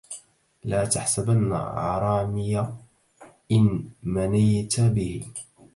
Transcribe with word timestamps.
لا 0.63 0.85
تحسبن 0.85 1.53
عرامي 1.53 2.67
إن 3.51 3.89
منيت 4.03 4.79
به 4.79 5.23